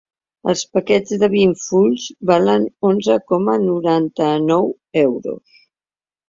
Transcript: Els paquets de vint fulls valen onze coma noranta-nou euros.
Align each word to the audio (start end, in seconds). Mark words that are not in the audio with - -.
Els 0.51 0.61
paquets 0.77 1.11
de 1.23 1.27
vint 1.33 1.51
fulls 1.63 2.05
valen 2.29 2.65
onze 2.93 3.19
coma 3.33 3.59
noranta-nou 3.67 4.67
euros. 5.05 5.63